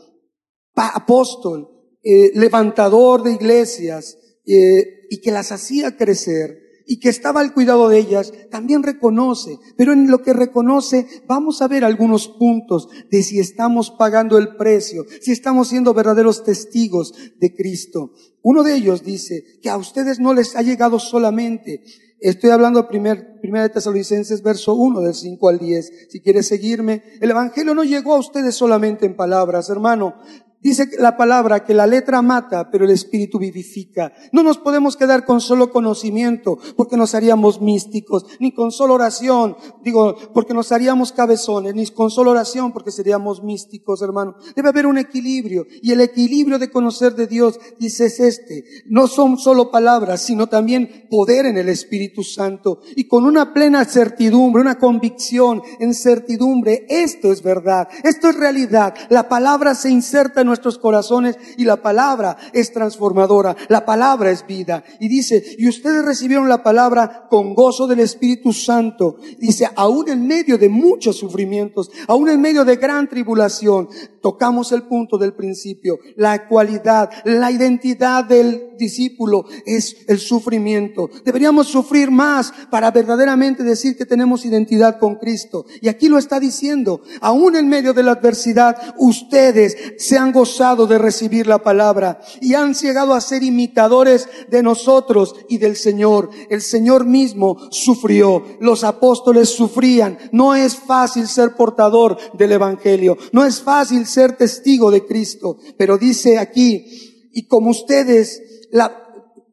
[0.75, 1.69] apóstol,
[2.03, 7.89] eh, levantador de iglesias, eh, y que las hacía crecer, y que estaba al cuidado
[7.89, 13.23] de ellas, también reconoce, pero en lo que reconoce vamos a ver algunos puntos de
[13.23, 18.11] si estamos pagando el precio, si estamos siendo verdaderos testigos de Cristo.
[18.43, 21.85] Uno de ellos dice que a ustedes no les ha llegado solamente
[22.21, 26.09] Estoy hablando primer, primera de Tesalonicenses, verso 1, del 5 al 10.
[26.11, 30.17] Si quieres seguirme, el Evangelio no llegó a ustedes solamente en palabras, hermano.
[30.63, 34.13] Dice la palabra que la letra mata, pero el espíritu vivifica.
[34.31, 39.57] No nos podemos quedar con solo conocimiento, porque nos haríamos místicos, ni con solo oración,
[39.83, 44.35] digo, porque nos haríamos cabezones, ni con solo oración, porque seríamos místicos, hermano.
[44.55, 48.65] Debe haber un equilibrio, y el equilibrio de conocer de Dios, dice, es este.
[48.85, 53.87] No son solo palabras, sino también poder en el Espíritu Santo, y con una plena
[53.87, 58.95] certidumbre, una convicción en certidumbre, esto es verdad, esto es realidad.
[59.09, 64.47] La palabra se inserta en nuestros corazones y la palabra es transformadora, la palabra es
[64.47, 64.85] vida.
[64.99, 69.17] Y dice, y ustedes recibieron la palabra con gozo del Espíritu Santo.
[69.39, 73.89] Dice, aún en medio de muchos sufrimientos, aún en medio de gran tribulación,
[74.21, 81.09] tocamos el punto del principio, la cualidad, la identidad del discípulo es el sufrimiento.
[81.25, 85.67] Deberíamos sufrir más para verdaderamente decir que tenemos identidad con Cristo.
[85.81, 90.99] Y aquí lo está diciendo, aún en medio de la adversidad, ustedes se han de
[90.99, 96.31] recibir la palabra y han llegado a ser imitadores de nosotros y del Señor.
[96.49, 100.19] El Señor mismo sufrió, los apóstoles sufrían.
[100.33, 105.99] No es fácil ser portador del Evangelio, no es fácil ser testigo de Cristo, pero
[105.99, 108.91] dice aquí, y como ustedes, la,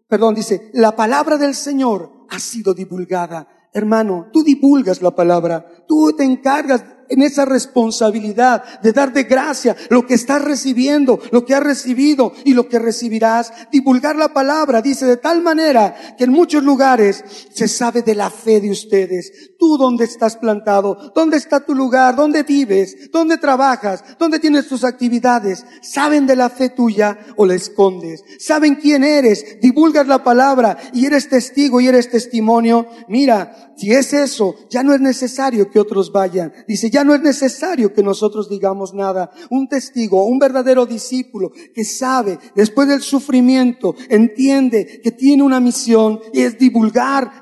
[0.07, 3.47] perdón, dice, la palabra del Señor ha sido divulgada.
[3.73, 9.75] Hermano, tú divulgas la palabra, tú te encargas en esa responsabilidad de dar de gracia
[9.89, 13.51] lo que estás recibiendo, lo que has recibido y lo que recibirás.
[13.71, 18.29] Divulgar la palabra, dice, de tal manera que en muchos lugares se sabe de la
[18.29, 19.31] fe de ustedes.
[19.59, 24.83] Tú dónde estás plantado, dónde está tu lugar, dónde vives, dónde trabajas, dónde tienes tus
[24.83, 25.65] actividades.
[25.81, 28.23] ¿Saben de la fe tuya o la escondes?
[28.39, 29.59] ¿Saben quién eres?
[29.61, 32.87] Divulgas la palabra y eres testigo y eres testimonio.
[33.07, 36.51] Mira, si es eso, ya no es necesario que otros vayan.
[36.67, 39.31] Dice, no es necesario que nosotros digamos nada.
[39.49, 46.19] Un testigo, un verdadero discípulo que sabe después del sufrimiento, entiende que tiene una misión
[46.33, 47.41] y es divulgar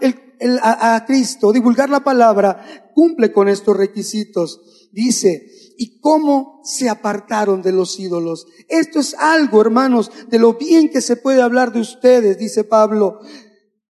[0.61, 4.61] a Cristo, divulgar la palabra, cumple con estos requisitos.
[4.91, 8.47] Dice, y cómo se apartaron de los ídolos.
[8.67, 13.19] Esto es algo, hermanos, de lo bien que se puede hablar de ustedes, dice Pablo.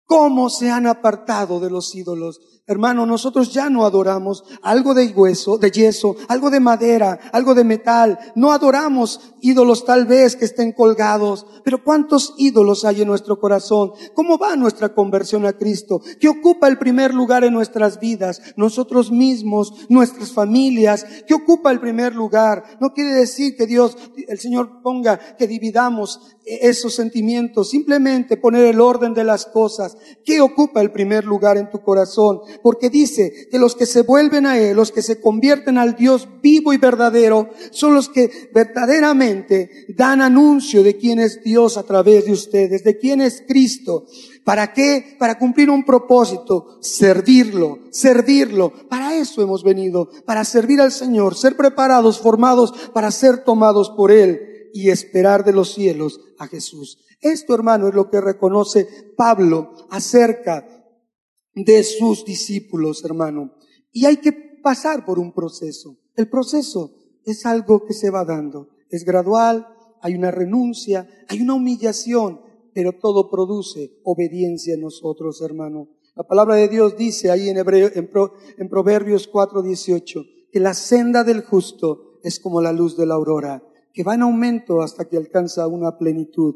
[0.06, 2.40] ¿Cómo se han apartado de los ídolos?
[2.66, 7.62] Hermano, nosotros ya no adoramos algo de hueso, de yeso, algo de madera, algo de
[7.62, 8.18] metal.
[8.36, 11.46] No adoramos ídolos tal vez que estén colgados.
[11.62, 13.92] Pero ¿cuántos ídolos hay en nuestro corazón?
[14.14, 16.00] ¿Cómo va nuestra conversión a Cristo?
[16.18, 18.40] ¿Qué ocupa el primer lugar en nuestras vidas?
[18.56, 21.04] Nosotros mismos, nuestras familias.
[21.26, 22.64] ¿Qué ocupa el primer lugar?
[22.80, 27.68] No quiere decir que Dios, el Señor ponga que dividamos esos sentimientos.
[27.68, 29.98] Simplemente poner el orden de las cosas.
[30.24, 32.40] ¿Qué ocupa el primer lugar en tu corazón?
[32.62, 36.28] Porque dice que los que se vuelven a Él, los que se convierten al Dios
[36.42, 42.26] vivo y verdadero, son los que verdaderamente dan anuncio de quién es Dios a través
[42.26, 44.06] de ustedes, de quién es Cristo.
[44.44, 45.16] ¿Para qué?
[45.18, 48.72] Para cumplir un propósito, servirlo, servirlo.
[48.88, 54.10] Para eso hemos venido, para servir al Señor, ser preparados, formados para ser tomados por
[54.10, 56.98] Él y esperar de los cielos a Jesús.
[57.20, 58.86] Esto, hermano, es lo que reconoce
[59.16, 60.83] Pablo acerca
[61.54, 63.54] de sus discípulos, hermano.
[63.92, 65.98] Y hay que pasar por un proceso.
[66.16, 68.70] El proceso es algo que se va dando.
[68.90, 69.68] Es gradual,
[70.00, 72.40] hay una renuncia, hay una humillación,
[72.72, 75.88] pero todo produce obediencia en nosotros, hermano.
[76.16, 82.20] La palabra de Dios dice ahí en, Hebreo, en, 4:18 que la senda del justo
[82.22, 85.98] es como la luz de la aurora, que va en aumento hasta que alcanza una
[85.98, 86.54] plenitud.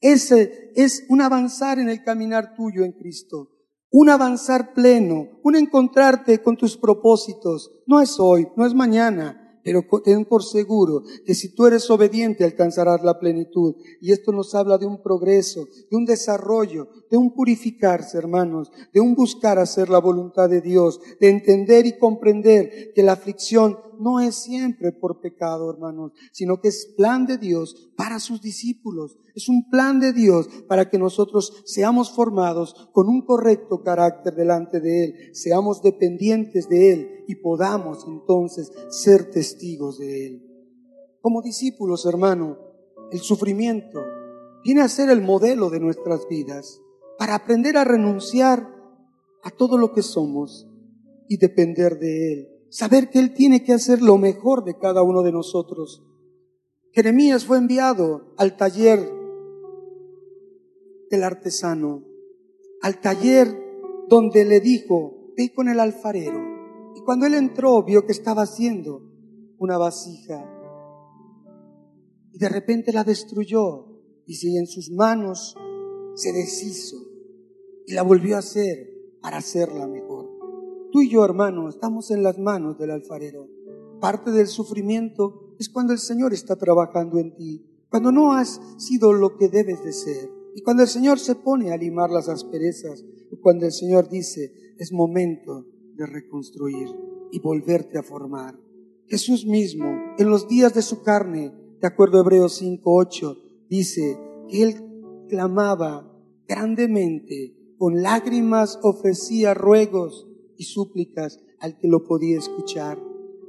[0.00, 3.48] Ese es un avanzar en el caminar tuyo en Cristo
[3.90, 7.72] un avanzar pleno, un encontrarte con tus propósitos.
[7.86, 12.44] No es hoy, no es mañana, pero ten por seguro que si tú eres obediente
[12.44, 13.74] alcanzarás la plenitud.
[14.00, 19.00] Y esto nos habla de un progreso, de un desarrollo, de un purificarse, hermanos, de
[19.00, 24.20] un buscar hacer la voluntad de Dios, de entender y comprender que la aflicción no
[24.20, 29.18] es siempre por pecado, hermanos, sino que es plan de Dios para sus discípulos.
[29.34, 34.80] Es un plan de Dios para que nosotros seamos formados con un correcto carácter delante
[34.80, 40.46] de Él, seamos dependientes de Él y podamos entonces ser testigos de Él.
[41.20, 42.58] Como discípulos, hermano,
[43.12, 44.00] el sufrimiento
[44.64, 46.80] viene a ser el modelo de nuestras vidas
[47.18, 48.74] para aprender a renunciar
[49.42, 50.66] a todo lo que somos
[51.28, 55.22] y depender de Él saber que Él tiene que hacer lo mejor de cada uno
[55.22, 56.02] de nosotros.
[56.92, 59.12] Jeremías fue enviado al taller
[61.10, 62.04] del artesano,
[62.82, 63.56] al taller
[64.08, 66.40] donde le dijo, ve con el alfarero.
[66.96, 69.02] Y cuando él entró, vio que estaba haciendo
[69.58, 70.44] una vasija.
[72.32, 73.86] y de repente la destruyó.
[74.26, 75.56] Y si en sus manos
[76.14, 76.96] se deshizo
[77.86, 78.88] y la volvió a hacer
[79.20, 80.09] para hacerla mejor.
[80.92, 83.48] Tú y yo, hermano, estamos en las manos del alfarero.
[84.00, 89.12] Parte del sufrimiento es cuando el Señor está trabajando en ti, cuando no has sido
[89.12, 90.30] lo que debes de ser.
[90.54, 94.52] Y cuando el Señor se pone a limar las asperezas, o cuando el Señor dice,
[94.78, 96.88] es momento de reconstruir
[97.30, 98.58] y volverte a formar.
[99.06, 99.86] Jesús mismo,
[100.18, 106.12] en los días de su carne, de acuerdo a Hebreos 5.8, dice que Él clamaba
[106.48, 110.29] grandemente, con lágrimas ofrecía ruegos
[110.60, 113.02] y súplicas al que lo podía escuchar,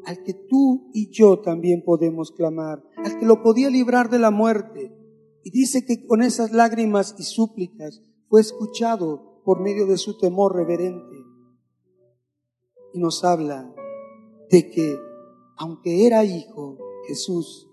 [0.06, 4.32] al que tú y yo también podemos clamar, al que lo podía librar de la
[4.32, 4.96] muerte.
[5.44, 10.56] Y dice que con esas lágrimas y súplicas fue escuchado por medio de su temor
[10.56, 11.18] reverente.
[12.94, 13.76] Y nos habla
[14.50, 14.96] de que
[15.58, 16.78] aunque era hijo,
[17.10, 17.70] Jesús,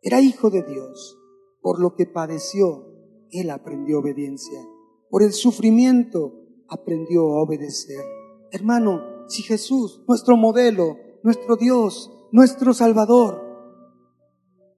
[0.00, 1.18] era hijo de Dios,
[1.60, 2.86] por lo que padeció,
[3.32, 4.66] él aprendió obediencia.
[5.10, 6.32] Por el sufrimiento
[6.68, 8.21] aprendió a obedecer.
[8.52, 13.40] Hermano, si Jesús, nuestro modelo, nuestro Dios, nuestro Salvador,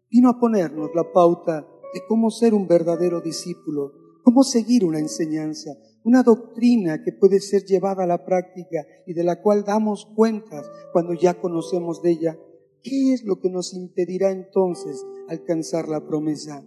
[0.09, 5.73] vino a ponernos la pauta de cómo ser un verdadero discípulo, cómo seguir una enseñanza,
[6.05, 10.71] una doctrina que puede ser llevada a la práctica y de la cual damos cuentas
[10.93, 12.39] cuando ya conocemos de ella,
[12.81, 16.65] ¿qué es lo que nos impedirá entonces alcanzar la promesa?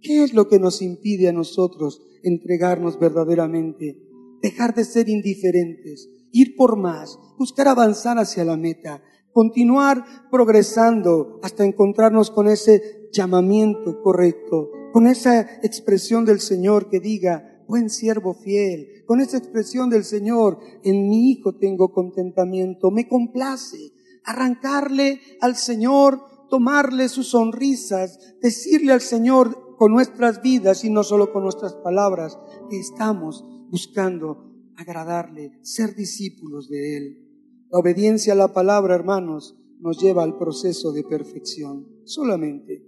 [0.00, 4.04] ¿Qué es lo que nos impide a nosotros entregarnos verdaderamente?
[4.40, 11.64] Dejar de ser indiferentes, ir por más, buscar avanzar hacia la meta, continuar progresando hasta
[11.64, 19.04] encontrarnos con ese llamamiento correcto, con esa expresión del Señor que diga, buen siervo fiel,
[19.06, 23.92] con esa expresión del Señor, en mi hijo tengo contentamiento, me complace
[24.24, 31.32] arrancarle al Señor, tomarle sus sonrisas, decirle al Señor con nuestras vidas y no solo
[31.32, 32.38] con nuestras palabras,
[32.68, 34.47] que estamos buscando
[34.78, 37.28] agradarle, ser discípulos de Él.
[37.70, 41.86] La obediencia a la palabra, hermanos, nos lleva al proceso de perfección.
[42.04, 42.84] Solamente.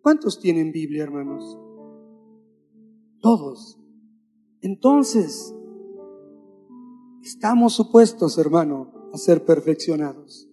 [0.00, 1.58] ¿Cuántos tienen Biblia, hermanos?
[3.20, 3.78] Todos.
[4.60, 5.54] Entonces,
[7.22, 10.48] estamos supuestos, hermano, a ser perfeccionados.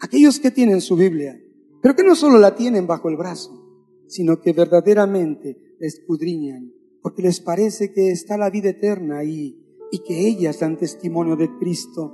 [0.00, 1.40] Aquellos que tienen su Biblia,
[1.80, 3.62] pero que no solo la tienen bajo el brazo,
[4.08, 10.00] sino que verdaderamente la escudriñan, porque les parece que está la vida eterna ahí y
[10.00, 12.12] que ellas dan testimonio de Cristo.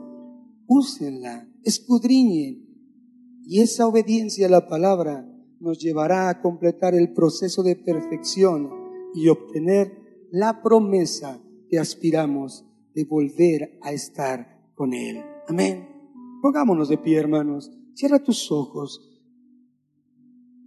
[0.67, 2.69] Úsenla, escudriñen,
[3.45, 5.29] y esa obediencia a la palabra
[5.61, 8.71] nos llevará a completar el proceso de perfección
[9.15, 15.23] y obtener la promesa que aspiramos de volver a estar con Él.
[15.49, 15.89] Amén.
[16.41, 17.71] Pongámonos de pie, hermanos.
[17.95, 19.09] Cierra tus ojos.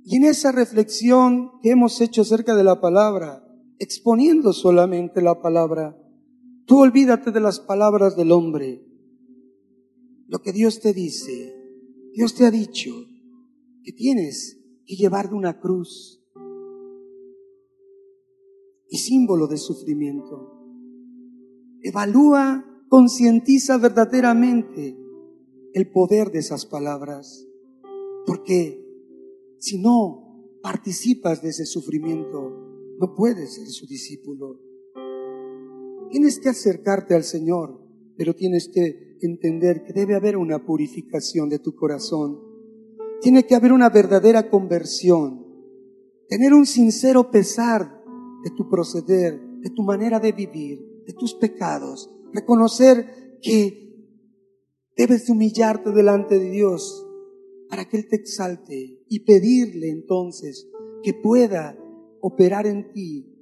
[0.04, 3.44] Y en esa reflexión que hemos hecho acerca de la palabra,
[3.80, 5.98] exponiendo solamente la palabra,
[6.66, 8.86] tú olvídate de las palabras del hombre.
[10.28, 11.54] Lo que Dios te dice,
[12.14, 12.92] Dios te ha dicho
[13.84, 16.26] que tienes que llevar de una cruz,
[18.90, 20.52] y símbolo de sufrimiento.
[21.82, 24.98] Evalúa, concientiza verdaderamente
[25.74, 27.46] el poder de esas palabras,
[28.26, 28.82] porque
[29.60, 34.62] si no participas de ese sufrimiento, no puedes ser su discípulo.
[36.10, 37.82] Tienes que acercarte al Señor,
[38.18, 42.40] pero tienes que entender que debe haber una purificación de tu corazón.
[43.22, 45.46] Tiene que haber una verdadera conversión,
[46.28, 48.04] tener un sincero pesar
[48.44, 52.10] de tu proceder, de tu manera de vivir, de tus pecados.
[52.34, 53.86] Reconocer que
[54.96, 57.06] debes humillarte delante de Dios
[57.70, 60.70] para que Él te exalte y pedirle entonces
[61.04, 61.78] que pueda
[62.22, 63.35] operar en ti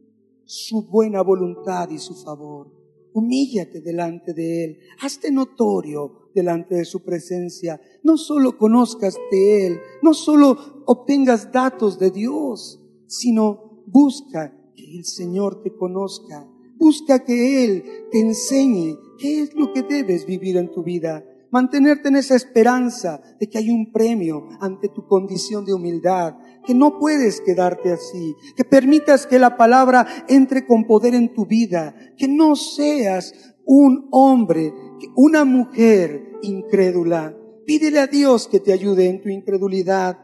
[0.54, 2.72] su buena voluntad y su favor.
[3.12, 7.82] Humíllate delante de Él, hazte notorio delante de su presencia.
[8.04, 15.06] No solo conozcas de Él, no solo obtengas datos de Dios, sino busca que el
[15.06, 16.48] Señor te conozca.
[16.76, 21.26] Busca que Él te enseñe qué es lo que debes vivir en tu vida.
[21.54, 26.34] Mantenerte en esa esperanza de que hay un premio ante tu condición de humildad,
[26.66, 31.46] que no puedes quedarte así, que permitas que la palabra entre con poder en tu
[31.46, 34.74] vida, que no seas un hombre,
[35.16, 37.38] una mujer incrédula.
[37.68, 40.18] Pídele a Dios que te ayude en tu incredulidad,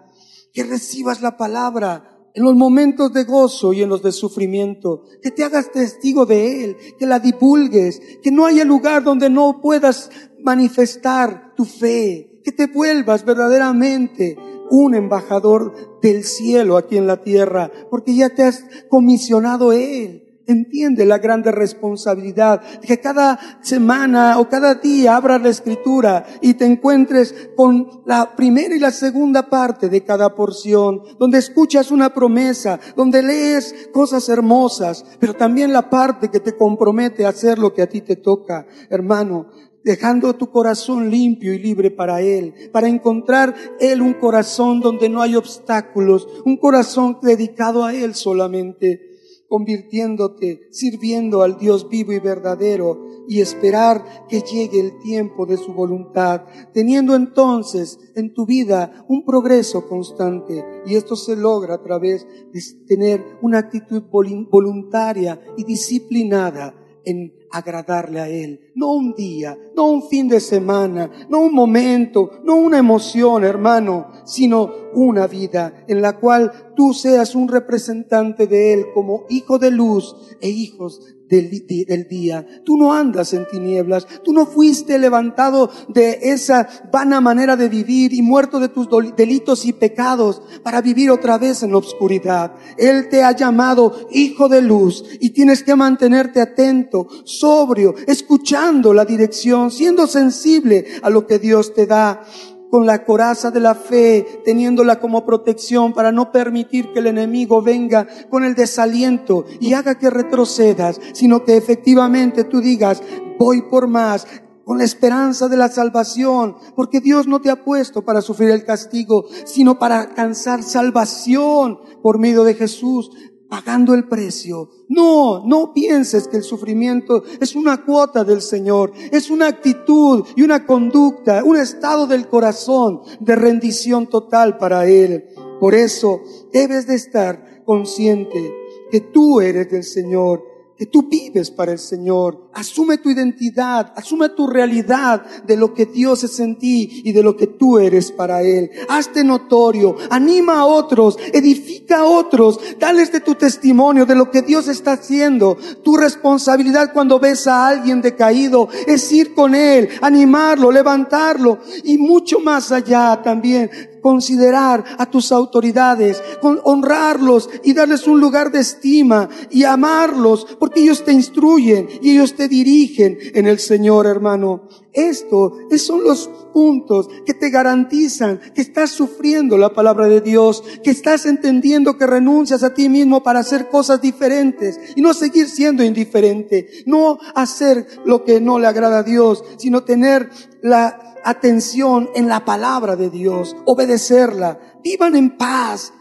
[0.52, 5.32] que recibas la palabra en los momentos de gozo y en los de sufrimiento, que
[5.32, 10.10] te hagas testigo de Él, que la divulgues, que no haya lugar donde no puedas
[10.44, 14.38] manifestar tu fe, que te vuelvas verdaderamente
[14.70, 20.26] un embajador del cielo aquí en la tierra, porque ya te has comisionado Él.
[20.48, 26.66] Entiende la grande responsabilidad que cada semana o cada día abras la escritura y te
[26.66, 32.80] encuentres con la primera y la segunda parte de cada porción, donde escuchas una promesa,
[32.96, 37.84] donde lees cosas hermosas, pero también la parte que te compromete a hacer lo que
[37.84, 38.66] a ti te toca.
[38.90, 39.52] Hermano,
[39.84, 45.22] dejando tu corazón limpio y libre para Él, para encontrar Él un corazón donde no
[45.22, 49.10] hay obstáculos, un corazón dedicado a Él solamente
[49.50, 55.74] convirtiéndote, sirviendo al Dios vivo y verdadero y esperar que llegue el tiempo de su
[55.74, 60.64] voluntad, teniendo entonces en tu vida un progreso constante.
[60.86, 68.20] Y esto se logra a través de tener una actitud voluntaria y disciplinada en agradarle
[68.20, 68.72] a Él.
[68.76, 74.08] No un día, no un fin de semana, no un momento, no una emoción, hermano,
[74.26, 79.72] sino una vida en la cual tú seas un representante de Él como hijo de
[79.72, 82.46] luz e hijos del, día.
[82.66, 84.08] Tú no andas en tinieblas.
[84.24, 89.66] Tú no fuiste levantado de esa vana manera de vivir y muerto de tus delitos
[89.66, 92.54] y pecados para vivir otra vez en la oscuridad.
[92.78, 99.06] Él te ha llamado hijo de luz y tienes que mantenerte atento, sobrio, escuchando la
[99.06, 102.24] dirección, siendo sensible a lo que Dios te da
[102.70, 107.62] con la coraza de la fe, teniéndola como protección para no permitir que el enemigo
[107.62, 113.02] venga con el desaliento y haga que retrocedas, sino que efectivamente tú digas,
[113.38, 114.28] voy por más,
[114.70, 118.66] con la esperanza de la salvación, porque Dios no te ha puesto para sufrir el
[118.66, 123.10] castigo, sino para alcanzar salvación por medio de Jesús
[123.50, 124.70] pagando el precio.
[124.88, 130.44] No, no pienses que el sufrimiento es una cuota del Señor, es una actitud y
[130.44, 135.26] una conducta, un estado del corazón de rendición total para Él.
[135.60, 136.22] Por eso
[136.54, 138.54] debes de estar consciente
[138.92, 140.49] que tú eres del Señor
[140.80, 142.50] que tú vives para el Señor.
[142.54, 147.22] Asume tu identidad, asume tu realidad de lo que Dios es en ti y de
[147.22, 148.72] lo que tú eres para Él.
[148.88, 154.42] Hazte notorio, anima a otros, edifica a otros, dales de tu testimonio de lo que
[154.42, 155.58] Dios está haciendo.
[155.84, 162.40] Tu responsabilidad cuando ves a alguien decaído es ir con Él, animarlo, levantarlo y mucho
[162.40, 163.70] más allá también
[164.02, 171.04] considerar a tus autoridades, honrarlos y darles un lugar de estima y amarlos, porque ellos
[171.04, 174.68] te instruyen y ellos te dirigen en el Señor, hermano.
[174.94, 180.90] Esto son los puntos que te garantizan que estás sufriendo la palabra de Dios, que
[180.90, 185.84] estás entendiendo que renuncias a ti mismo para hacer cosas diferentes y no seguir siendo
[185.84, 190.30] indiferente, no hacer lo que no le agrada a Dios, sino tener
[190.62, 195.94] la atención en la palabra de Dios, obedecerla, vivan en paz,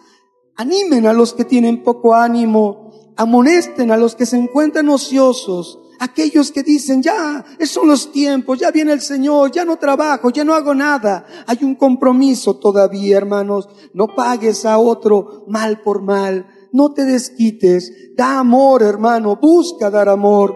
[0.57, 6.53] animen a los que tienen poco ánimo, amonesten a los que se encuentran ociosos, aquellos
[6.53, 10.55] que dicen, ya, son los tiempos, ya viene el Señor, ya no trabajo, ya no
[10.55, 11.26] hago nada.
[11.46, 13.68] Hay un compromiso todavía, hermanos.
[13.94, 16.46] No pagues a otro mal por mal.
[16.72, 17.92] No te desquites.
[18.16, 19.38] Da amor, hermano.
[19.40, 20.55] Busca dar amor.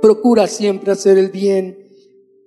[0.00, 1.84] Procura siempre hacer el bien.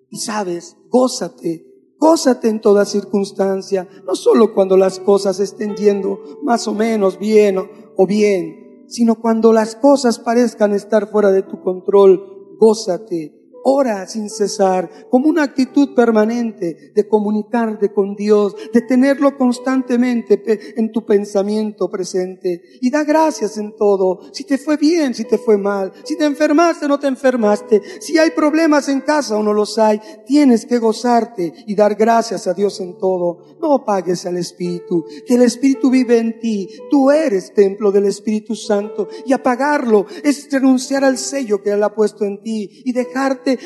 [0.09, 1.65] Y sabes, gózate,
[1.97, 7.57] gózate en toda circunstancia, no solo cuando las cosas estén yendo más o menos bien
[7.97, 13.36] o, bien, sino cuando las cosas parezcan estar fuera de tu control, gózate,
[13.69, 20.89] Ora sin cesar, como una actitud permanente de comunicarte con Dios, de tenerlo constantemente en
[20.89, 22.61] tu pensamiento presente.
[22.79, 24.21] Y da gracias en todo.
[24.31, 27.81] Si te fue bien, si te fue mal, si te enfermaste o no te enfermaste,
[27.99, 32.47] si hay problemas en casa o no los hay, tienes que gozarte y dar gracias
[32.47, 33.57] a Dios en todo.
[33.61, 36.69] No pagues al Espíritu, que el Espíritu vive en ti.
[36.89, 41.93] Tú eres templo del Espíritu Santo y apagarlo es renunciar al sello que Él ha
[41.93, 43.56] puesto en ti y dejarte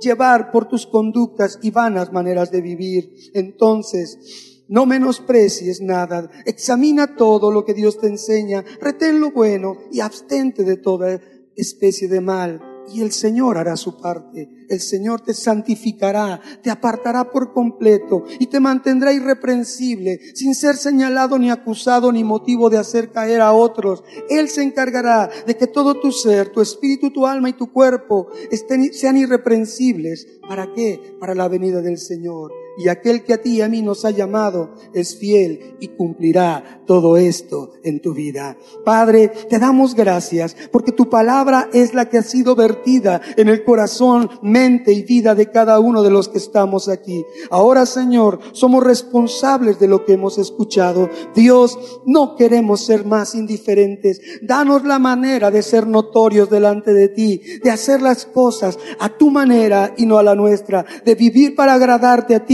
[0.00, 3.14] llevar por tus conductas y vanas maneras de vivir.
[3.34, 10.00] Entonces, no menosprecies nada, examina todo lo que Dios te enseña, retén lo bueno y
[10.00, 11.20] abstente de toda
[11.56, 14.48] especie de mal y el Señor hará su parte.
[14.68, 21.38] El Señor te santificará, te apartará por completo y te mantendrá irreprensible, sin ser señalado
[21.38, 24.02] ni acusado ni motivo de hacer caer a otros.
[24.30, 28.28] Él se encargará de que todo tu ser, tu espíritu, tu alma y tu cuerpo
[28.50, 30.26] estén, sean irreprensibles.
[30.48, 31.16] ¿Para qué?
[31.20, 32.61] Para la venida del Señor.
[32.78, 36.82] Y aquel que a ti y a mí nos ha llamado es fiel y cumplirá
[36.86, 38.56] todo esto en tu vida.
[38.84, 43.64] Padre, te damos gracias porque tu palabra es la que ha sido vertida en el
[43.64, 47.24] corazón, mente y vida de cada uno de los que estamos aquí.
[47.50, 51.08] Ahora, Señor, somos responsables de lo que hemos escuchado.
[51.34, 54.20] Dios, no queremos ser más indiferentes.
[54.42, 59.30] Danos la manera de ser notorios delante de ti, de hacer las cosas a tu
[59.30, 62.44] manera y no a la nuestra, de vivir para agradarte a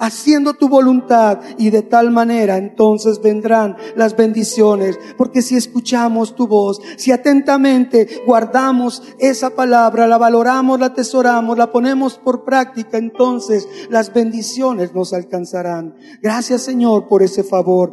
[0.00, 6.46] haciendo tu voluntad y de tal manera entonces vendrán las bendiciones, porque si escuchamos tu
[6.46, 13.68] voz, si atentamente guardamos esa palabra, la valoramos, la atesoramos, la ponemos por práctica, entonces
[13.90, 15.94] las bendiciones nos alcanzarán.
[16.22, 17.92] Gracias Señor por ese favor.